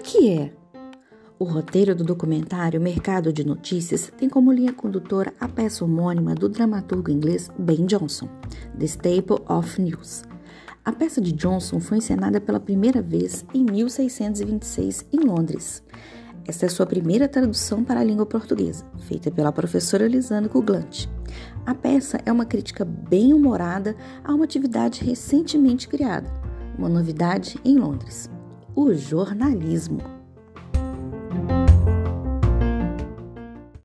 [0.00, 0.52] que é?
[1.38, 6.48] O roteiro do documentário Mercado de Notícias tem como linha condutora a peça homônima do
[6.48, 8.28] dramaturgo inglês Ben Jonson,
[8.78, 10.22] The Staple of News.
[10.84, 15.82] A peça de Johnson foi encenada pela primeira vez em 1626 em Londres.
[16.46, 21.08] Esta é sua primeira tradução para a língua portuguesa, feita pela professora Lisana Kuglant.
[21.64, 26.30] A peça é uma crítica bem humorada a uma atividade recentemente criada,
[26.78, 28.30] uma novidade em Londres:
[28.74, 30.23] o jornalismo.